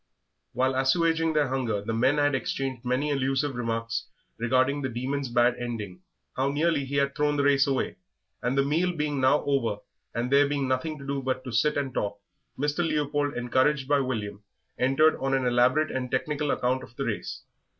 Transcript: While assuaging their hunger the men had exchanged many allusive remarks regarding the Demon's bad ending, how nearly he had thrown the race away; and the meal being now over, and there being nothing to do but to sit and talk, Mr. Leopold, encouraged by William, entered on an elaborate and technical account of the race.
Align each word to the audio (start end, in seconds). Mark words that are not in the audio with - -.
While 0.53 0.73
assuaging 0.73 1.33
their 1.33 1.49
hunger 1.49 1.79
the 1.79 1.93
men 1.93 2.17
had 2.17 2.33
exchanged 2.33 2.83
many 2.83 3.11
allusive 3.11 3.53
remarks 3.53 4.07
regarding 4.39 4.81
the 4.81 4.89
Demon's 4.89 5.29
bad 5.29 5.55
ending, 5.59 6.01
how 6.35 6.49
nearly 6.49 6.85
he 6.85 6.95
had 6.95 7.15
thrown 7.15 7.37
the 7.37 7.43
race 7.43 7.67
away; 7.67 7.97
and 8.41 8.57
the 8.57 8.65
meal 8.65 8.93
being 8.95 9.21
now 9.21 9.43
over, 9.45 9.77
and 10.15 10.31
there 10.31 10.49
being 10.49 10.67
nothing 10.67 10.97
to 10.97 11.05
do 11.05 11.21
but 11.21 11.43
to 11.43 11.51
sit 11.51 11.77
and 11.77 11.93
talk, 11.93 12.17
Mr. 12.57 12.79
Leopold, 12.79 13.35
encouraged 13.35 13.87
by 13.87 13.99
William, 13.99 14.41
entered 14.79 15.17
on 15.19 15.35
an 15.35 15.45
elaborate 15.45 15.91
and 15.91 16.09
technical 16.09 16.49
account 16.49 16.81
of 16.81 16.95
the 16.95 17.05
race. 17.05 17.43